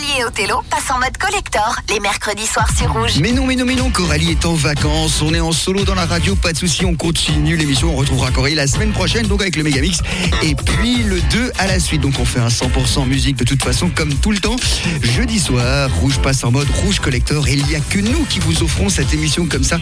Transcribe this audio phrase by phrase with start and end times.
[0.00, 3.18] Et Othello en mode collector les mercredis soirs sur Rouge.
[3.20, 5.20] Mais non, mais non, mais non, Coralie est en vacances.
[5.22, 7.92] On est en solo dans la radio, pas de souci, on continue l'émission.
[7.92, 9.98] On retrouvera Coralie la semaine prochaine, donc avec le Megamix.
[10.42, 12.00] Et puis le 2 à la suite.
[12.00, 14.56] Donc on fait un 100% musique de toute façon, comme tout le temps.
[15.02, 17.48] Jeudi soir, Rouge passe en mode Rouge Collector.
[17.48, 19.78] Et il n'y a que nous qui vous offrons cette émission comme ça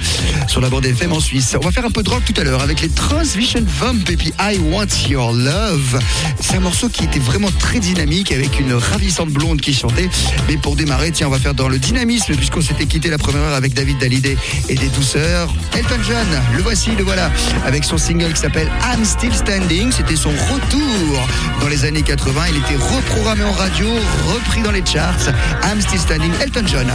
[0.49, 1.55] sur la bande FM en Suisse.
[1.61, 4.17] On va faire un peu de rock tout à l'heure avec les Transvision Vamp et
[4.17, 6.01] puis I Want Your Love.
[6.41, 10.09] C'est un morceau qui était vraiment très dynamique avec une ravissante blonde qui chantait.
[10.49, 10.75] Mais pour
[11.13, 13.99] tiens, on va faire dans le dynamisme puisqu'on s'était quitté la première heure avec David
[13.99, 14.37] Dalidé
[14.69, 15.53] et des douceurs.
[15.77, 17.31] Elton John, le voici, le voilà,
[17.65, 19.93] avec son single qui s'appelle I'm Still Standing.
[19.93, 21.29] C'était son retour
[21.61, 22.43] dans les années 80.
[22.51, 23.87] Il était reprogrammé en radio,
[24.35, 25.29] repris dans les charts.
[25.65, 26.87] I'm Still Standing, Elton John.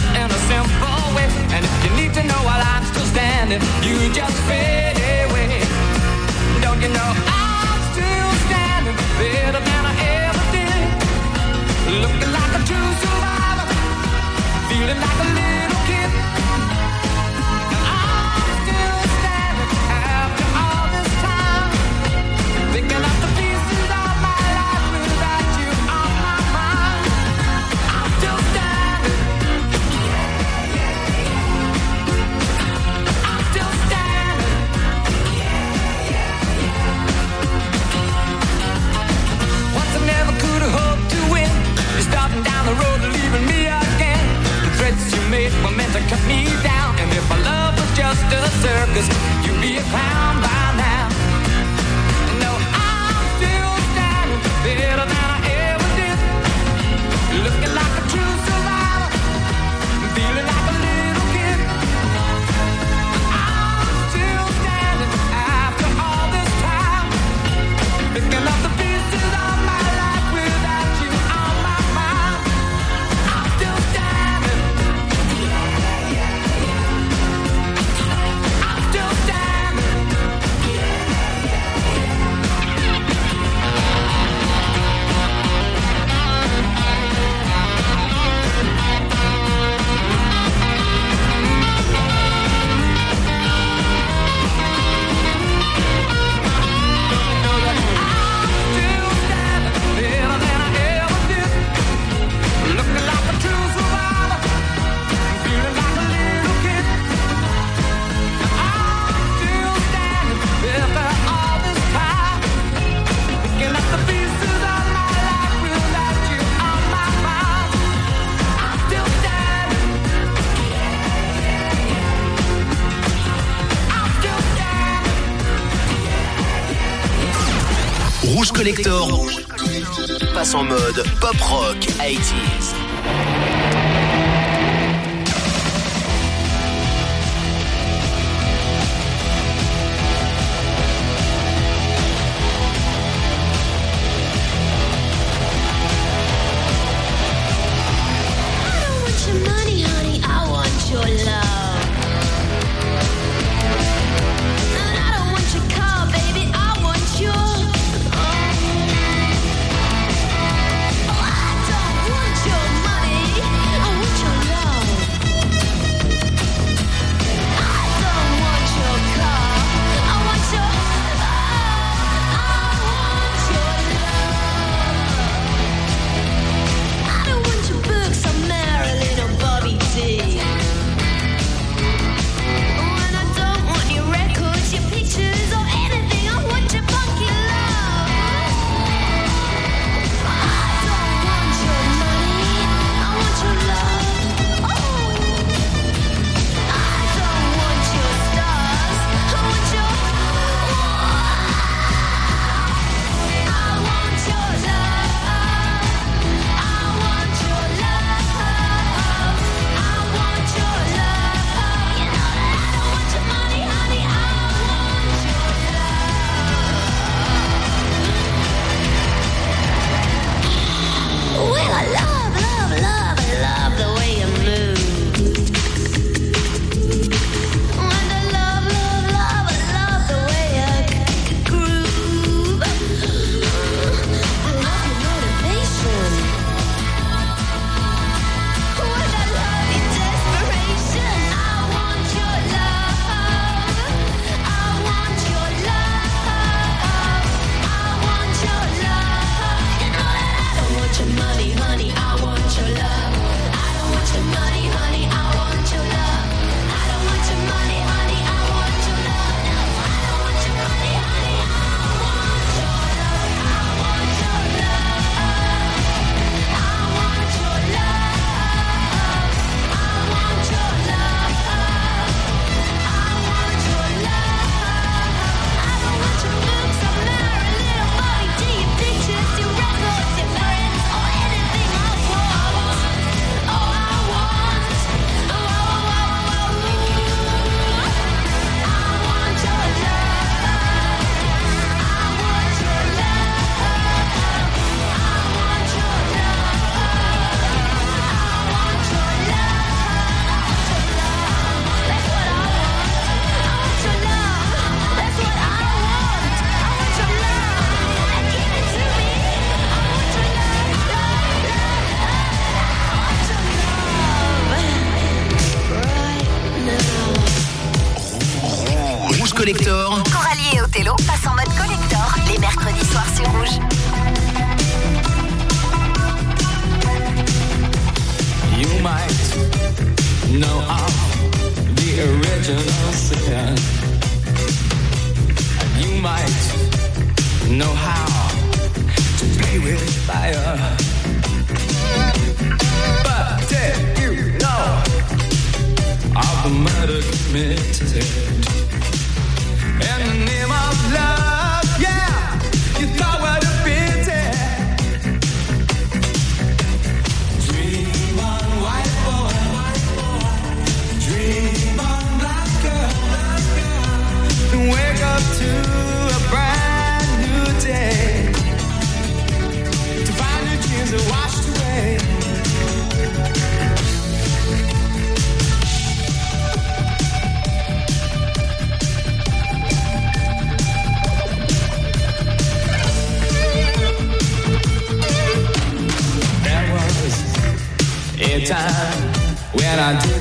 [0.00, 1.28] Taste in a simple way.
[1.52, 5.62] And if you need to know while I'm still standing, you just fade away.
[6.62, 7.39] Don't you know I'm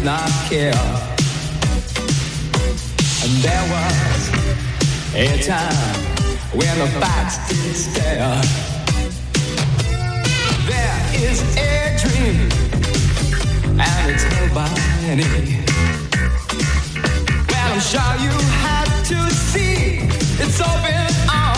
[0.09, 0.73] not care.
[3.23, 4.21] And there was
[5.13, 5.97] a time
[6.57, 8.41] when the facts did stare.
[10.71, 12.37] There is a dream,
[13.79, 14.69] and it's held by
[15.03, 15.63] many.
[17.49, 18.33] Well, I'm sure you
[18.65, 19.19] had to
[19.51, 20.09] see
[20.43, 21.48] its open arms.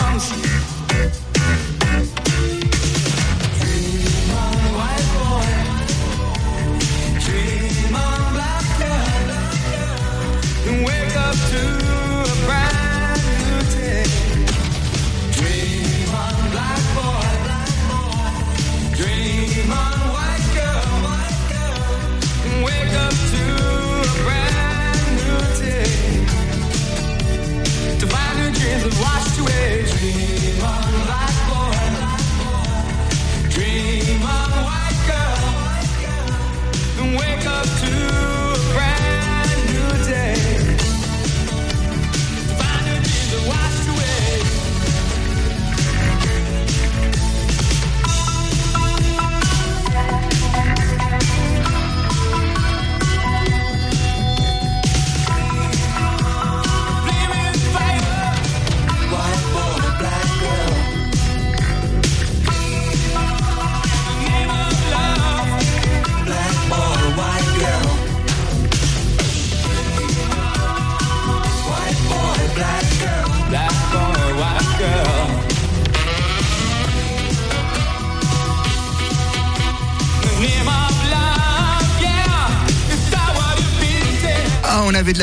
[11.32, 11.81] To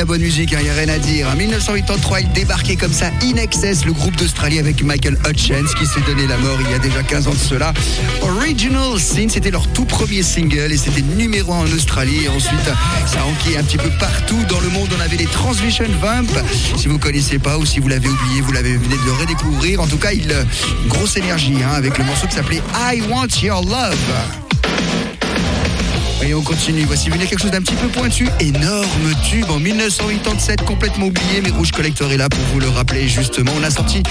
[0.00, 1.28] la bonne musique, il n'y a rien à dire.
[1.28, 5.84] En 1983, il débarquait comme ça, In Excess, le groupe d'Australie avec Michael Hutchence, qui
[5.84, 7.74] s'est donné la mort il y a déjà 15 ans de cela.
[8.22, 12.24] Original Sin, c'était leur tout premier single et c'était numéro 1 en Australie.
[12.24, 14.88] Et ensuite, ça a enquillé un petit peu partout dans le monde.
[14.96, 16.32] On avait les Transmission Vamp.
[16.78, 19.82] Si vous connaissez pas ou si vous l'avez oublié, vous l'avez venez de le redécouvrir.
[19.82, 20.34] En tout cas, il,
[20.88, 24.39] grosse énergie hein, avec le morceau qui s'appelait I Want Your Love.
[26.22, 26.84] Et on continue.
[26.84, 28.28] Voici venir quelque chose d'un petit peu pointu.
[28.40, 31.40] Énorme tube en 1987, complètement oublié.
[31.42, 33.52] Mais Rouge Collector est là pour vous le rappeler justement.
[33.58, 34.02] On a sorti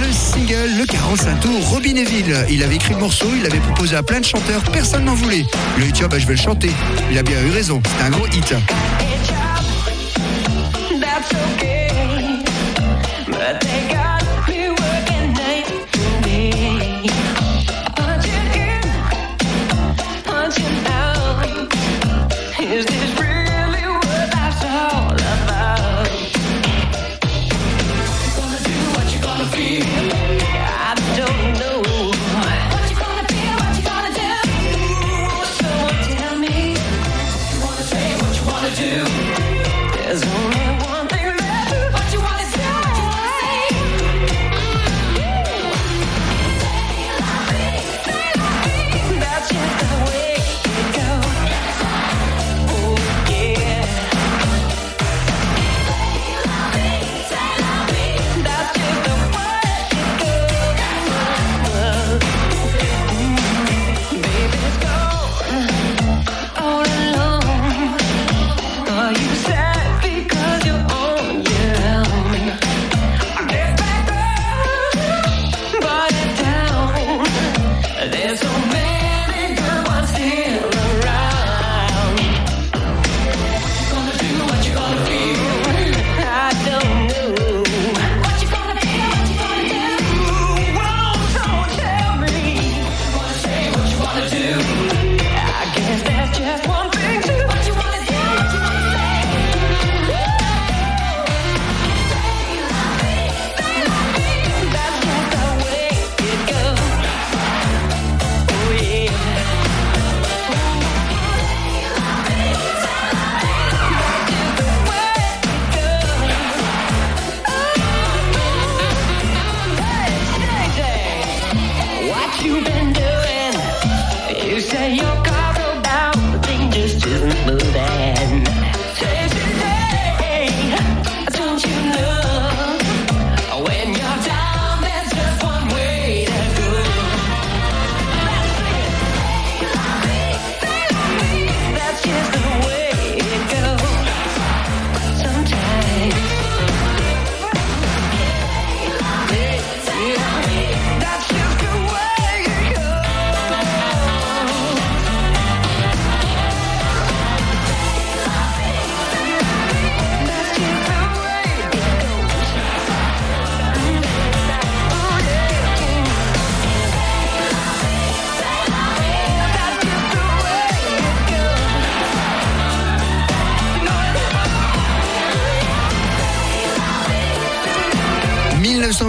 [0.00, 2.34] le single, le 45 tours, Robin Evil.
[2.50, 4.62] Il avait écrit le morceau, il l'avait proposé à plein de chanteurs.
[4.72, 5.44] Personne n'en voulait.
[5.78, 6.70] Il a bah, je vais le chanter.
[7.10, 7.80] Il a bien eu raison.
[7.84, 8.54] C'était un gros hit.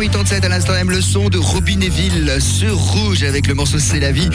[0.04, 4.02] 1987 à l'instant même le son de Robin Neville sur Rouge avec le morceau C'est
[4.02, 4.28] la vie,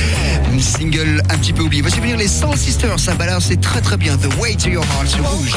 [0.51, 1.83] une single un petit peu oublié.
[1.83, 4.17] Voici venir les Soul Sisters, ça balance c'est très très bien.
[4.17, 5.53] The Way to Your Heart sur Rouge.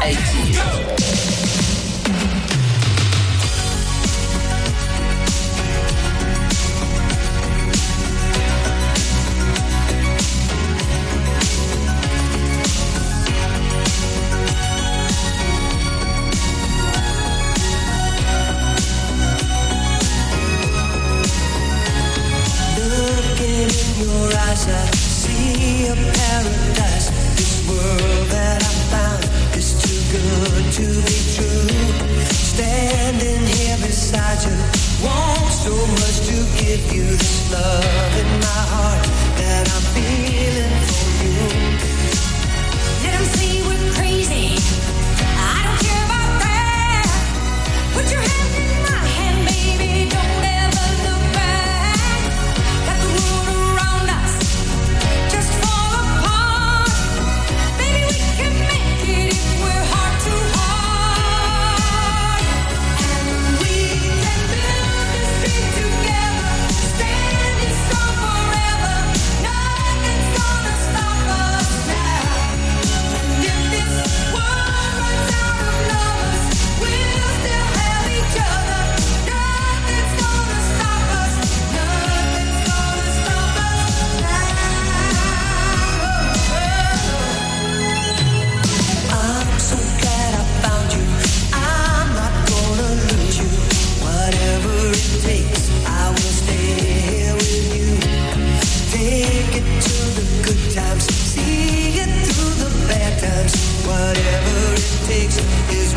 [0.00, 1.17] 80s.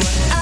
[0.02, 0.41] what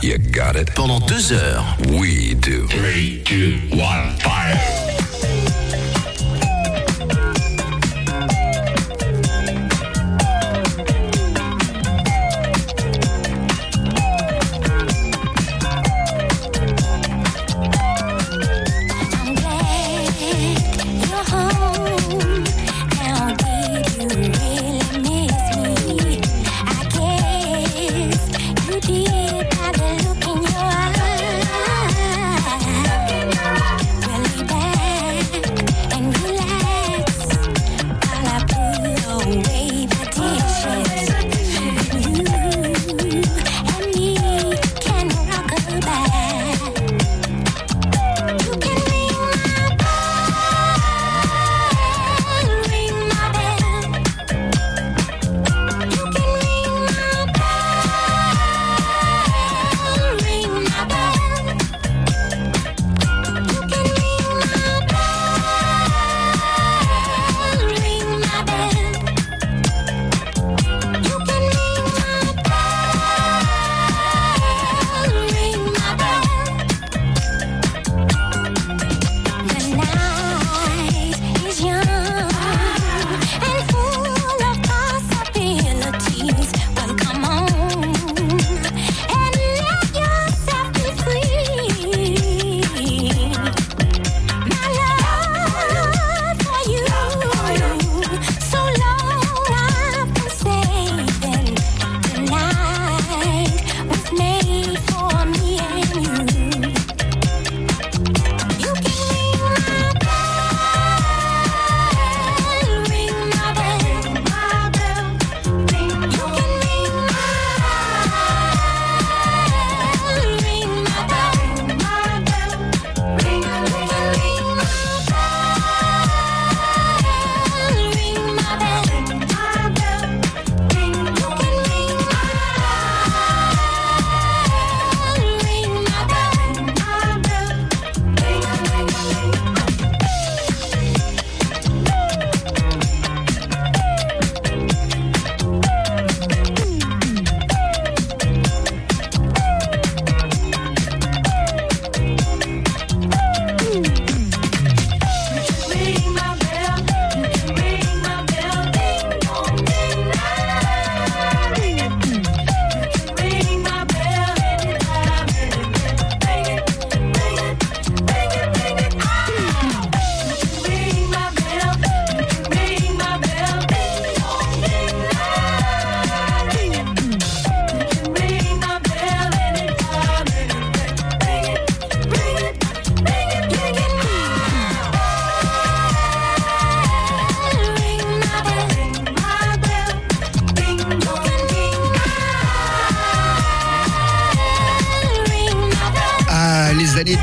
[0.00, 0.68] You got it.
[0.74, 1.62] Pendant deux heures.
[1.88, 2.68] We do.
[2.68, 4.97] Three, two, one, fire.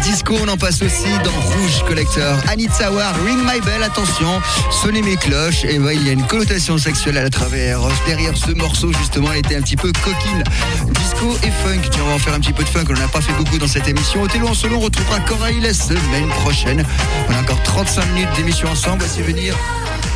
[0.05, 2.37] Disco, on en passe aussi dans Rouge Collector.
[2.47, 4.39] Anita Ward, Ring My Bell, attention,
[4.71, 5.63] sonnez mes cloches.
[5.65, 7.79] Et ouais, il y a une connotation sexuelle à la travers.
[8.05, 10.43] Derrière ce morceau, justement, elle était un petit peu coquine.
[10.91, 11.89] Disco et funk.
[11.89, 12.85] Tiens, on va en faire un petit peu de funk.
[12.89, 14.25] On n'en a pas fait beaucoup dans cette émission.
[14.27, 16.85] Télo en solo, on retrouvera Corail la semaine prochaine.
[17.27, 18.99] On a encore 35 minutes d'émission ensemble.
[18.99, 19.55] Voici venir,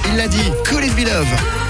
[0.09, 1.68] il l'a dit, Cool It Be Love.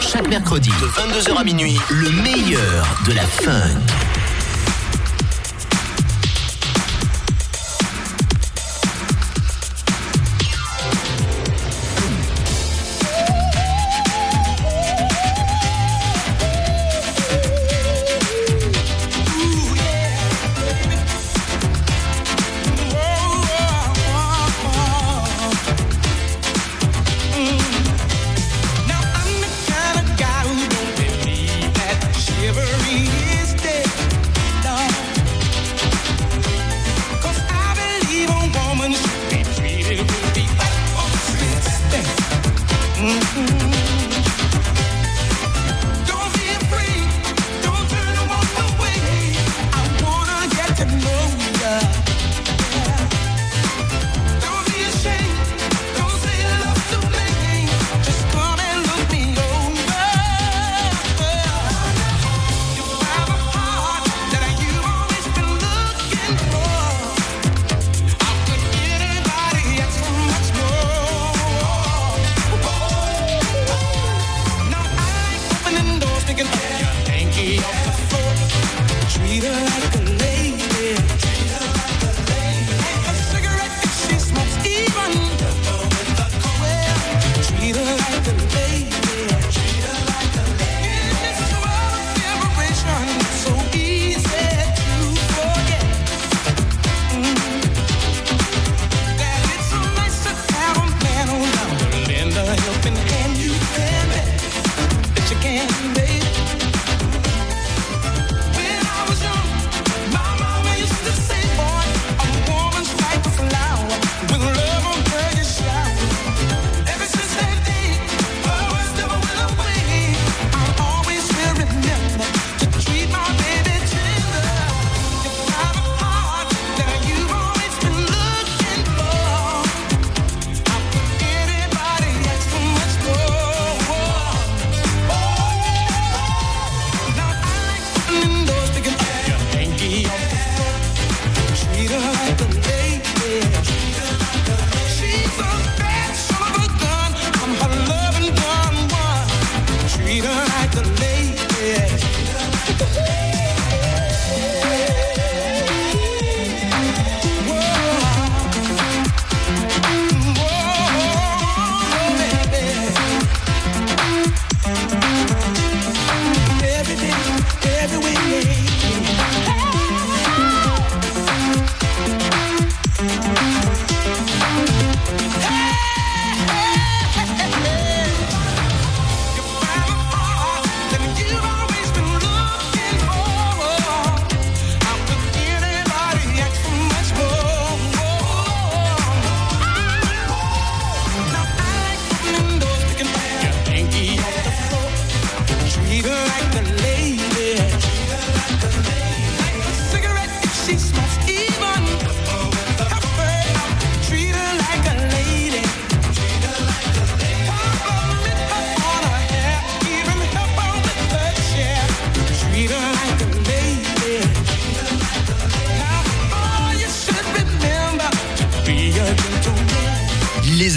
[0.00, 4.13] Chaque mercredi de 22h à minuit, le meilleur de la funk.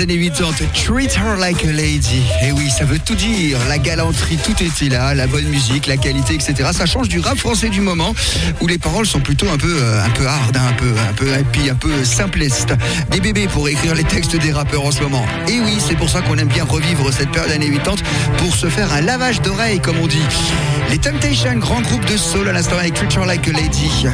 [0.02, 2.22] années 80, Treat Her Like a Lady.
[2.44, 3.58] Et oui, ça veut tout dire.
[3.70, 6.70] La galanterie, tout était là, la bonne musique, la qualité, etc.
[6.74, 8.14] Ça change du rap français du moment
[8.62, 11.14] où les paroles sont plutôt un peu, euh, un peu hard, hein, un peu, un
[11.14, 12.74] peu happy, un peu simpleste.
[13.12, 15.26] Des bébés pour écrire les textes des rappeurs en ce moment.
[15.48, 17.96] Et oui, c'est pour ça qu'on aime bien revivre cette période années 80
[18.38, 20.18] pour se faire un lavage d'oreilles, comme on dit.
[20.90, 24.08] Les Temptations, grand groupe de soul à l'instant avec Treat Her Like a Lady.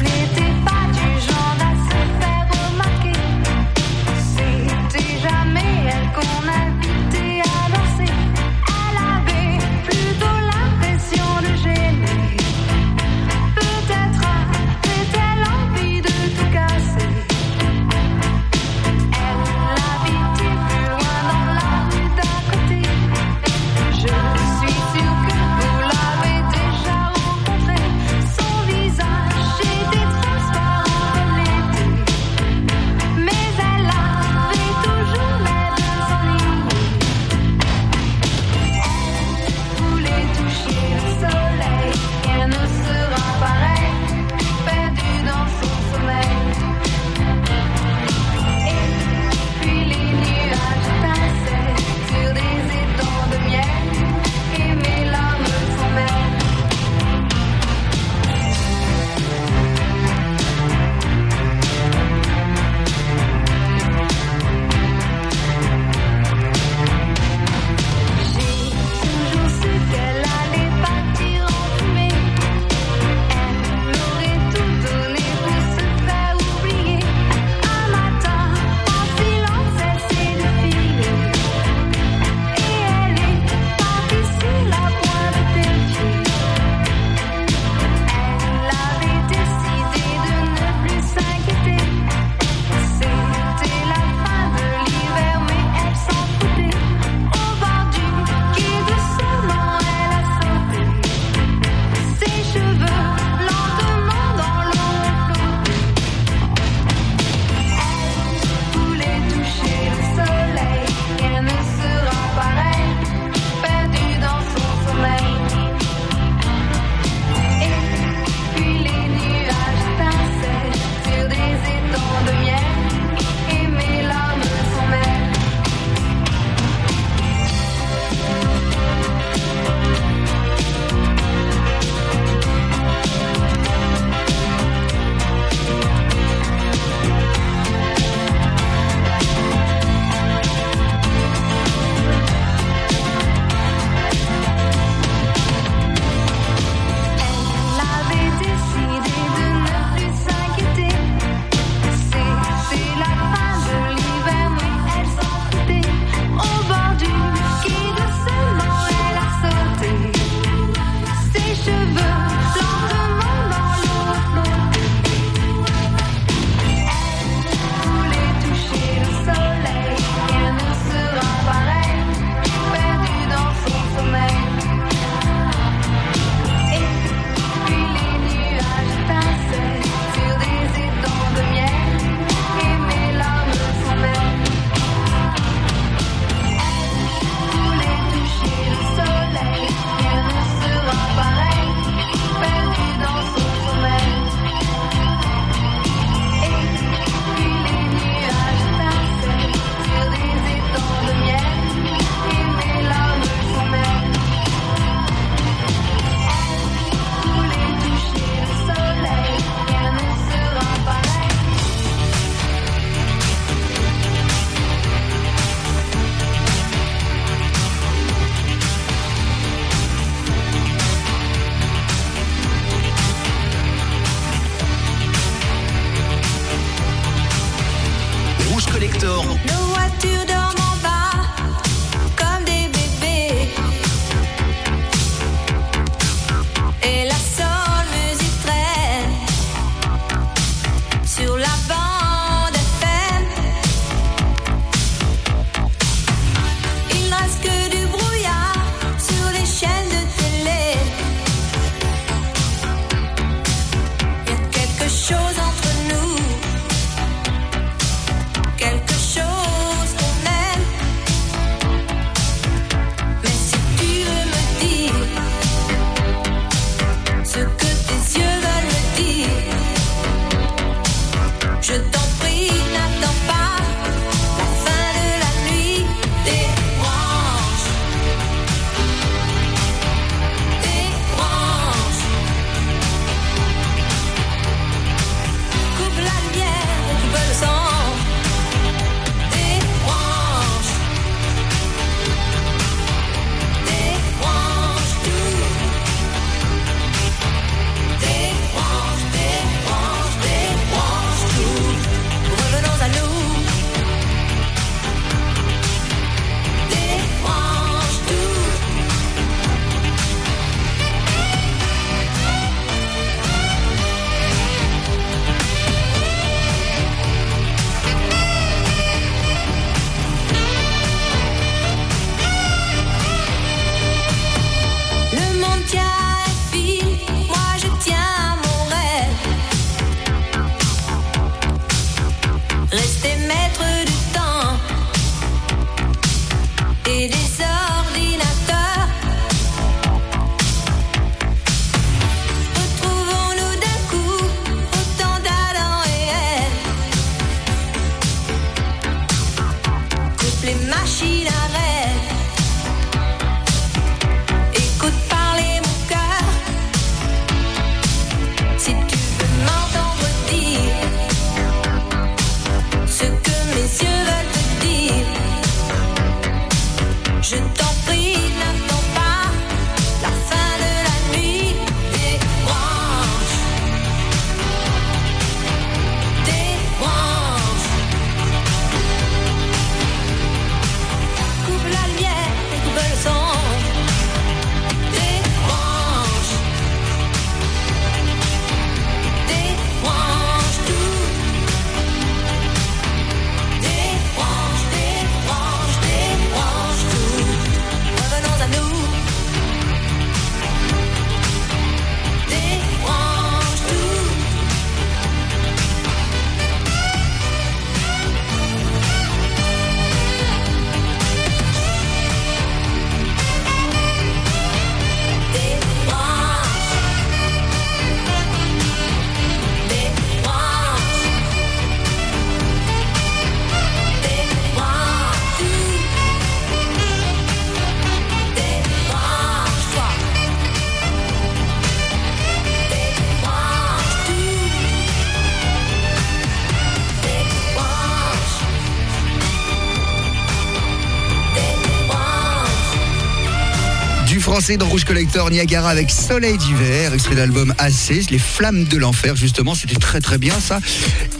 [444.44, 449.16] Français dans Rouge Collector, Niagara avec Soleil d'hiver, extrait d'album AC, Les Flammes de l'Enfer,
[449.16, 450.58] justement, c'était très très bien ça.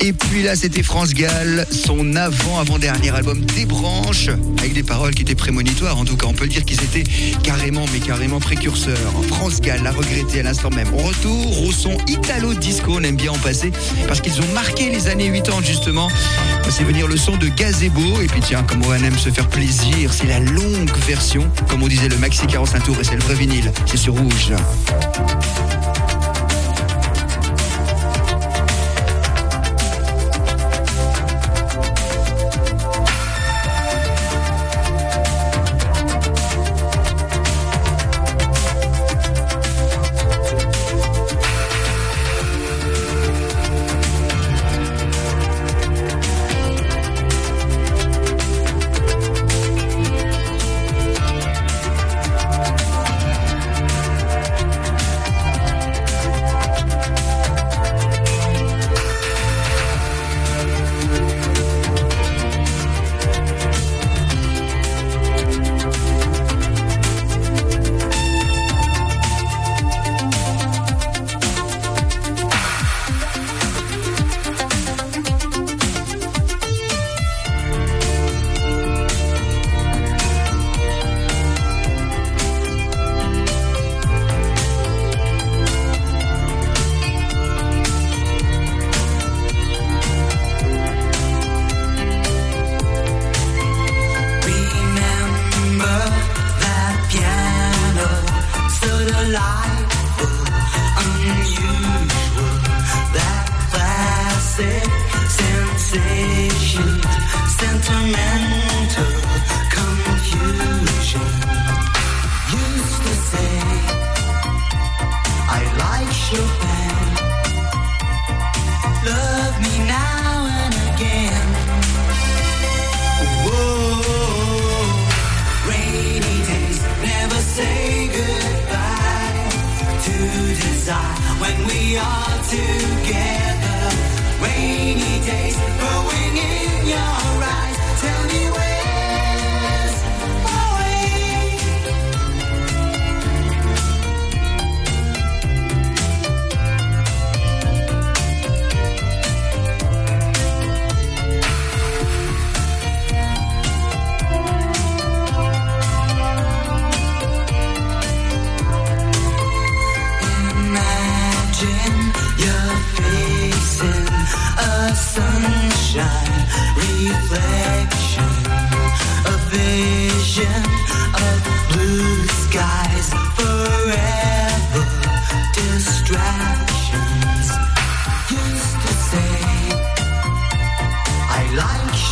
[0.01, 5.23] Et puis là, c'était France Gall, son avant-avant-dernier album Des Branches, avec des paroles qui
[5.23, 7.05] étaient prémonitoires, en tout cas, on peut dire qu'ils étaient
[7.43, 8.99] carrément, mais carrément précurseurs.
[9.29, 10.89] France Gall l'a regretté à l'instant même.
[10.93, 13.73] On retourne au son Italo-Disco, on aime bien en passer,
[14.07, 16.11] parce qu'ils ont marqué les années 80 justement.
[16.69, 20.13] C'est venir le son de Gazebo, et puis tiens, comme on aime se faire plaisir,
[20.13, 23.35] c'est la longue version, comme on disait le maxi 45 tours, et c'est le vrai
[23.35, 24.53] vinyle, c'est sur rouge.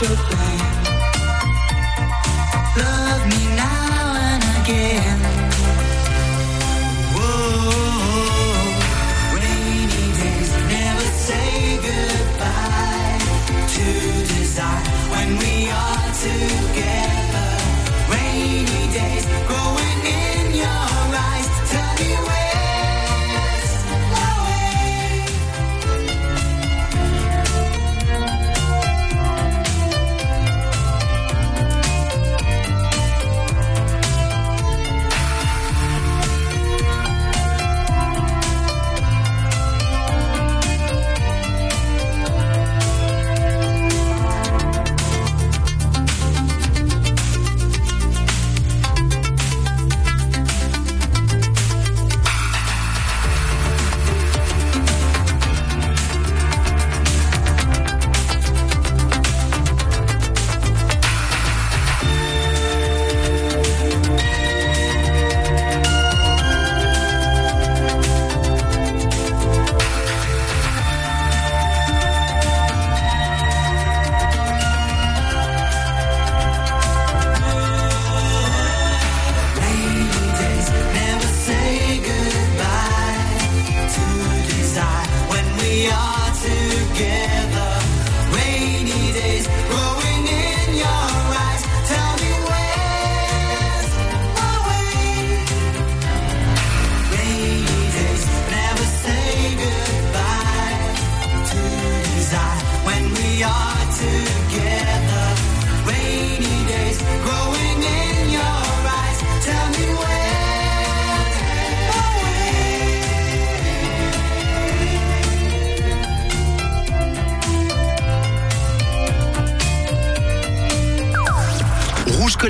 [0.02, 0.81] Like Chopin.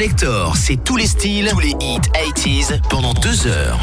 [0.02, 2.00] Selector, c'est tous les styles, tous les hits
[2.34, 3.78] 80s pendant deux heures.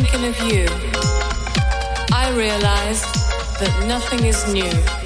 [0.00, 0.66] thinking of you,
[2.12, 3.02] I realize
[3.60, 5.03] that nothing is new.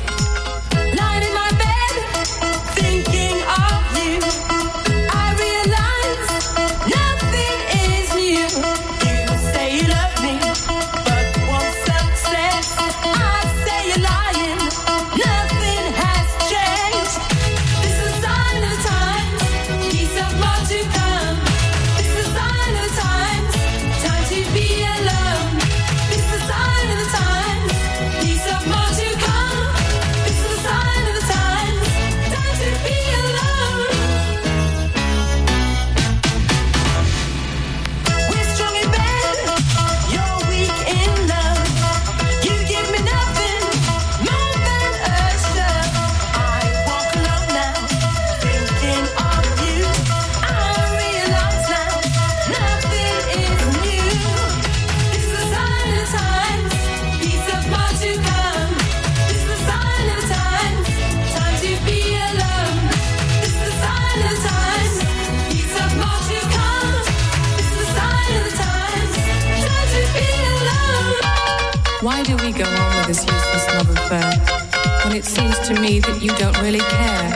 [75.19, 77.29] It seems to me that you don't really care?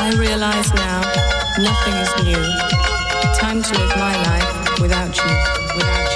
[0.00, 1.04] I realize now
[1.60, 2.44] nothing is new.
[3.36, 5.32] Time to live my life without you,
[5.76, 6.07] without you,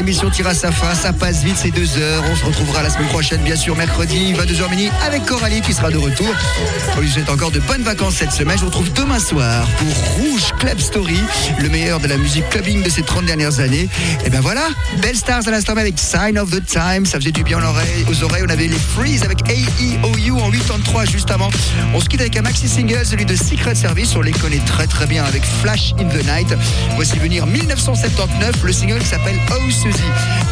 [0.00, 2.24] l'émission tire à sa fin, ça passe vite ces deux heures.
[2.32, 5.90] On se retrouvera la semaine prochaine, bien sûr, mercredi, 22h minuit, avec Coralie qui sera
[5.90, 6.26] de retour.
[6.96, 8.56] On lui souhaite encore de bonnes vacances cette semaine.
[8.56, 11.20] Je vous retrouve demain soir pour Rouge Club Story,
[11.58, 13.90] le meilleur de la musique clubbing de ces 30 dernières années.
[14.24, 14.68] Et ben voilà,
[15.02, 18.42] Belle Stars à l'instant avec Sign of the Time, ça faisait du bien aux oreilles.
[18.46, 21.50] On avait les Freeze avec AEOU en 83 juste avant.
[21.94, 24.16] On se quitte avec un maxi single, celui de Secret Service.
[24.16, 26.56] On les connaît très très bien avec Flash in the Night.
[26.94, 29.60] Voici venir 1979, le single s'appelle Oh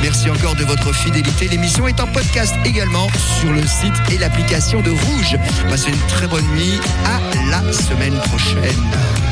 [0.00, 1.48] Merci encore de votre fidélité.
[1.48, 3.08] L'émission est en podcast également
[3.40, 5.36] sur le site et l'application de Rouge.
[5.68, 6.80] Passez une très bonne nuit.
[7.04, 7.20] À
[7.50, 9.27] la semaine prochaine.